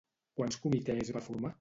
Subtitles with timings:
[0.41, 1.49] Quants comitès va formar?